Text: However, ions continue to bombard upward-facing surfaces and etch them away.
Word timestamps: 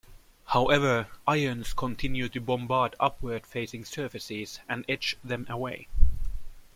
However, 0.45 1.09
ions 1.27 1.73
continue 1.75 2.27
to 2.29 2.41
bombard 2.41 2.95
upward-facing 2.99 3.85
surfaces 3.85 4.59
and 4.67 4.83
etch 4.89 5.15
them 5.23 5.45
away. 5.47 5.89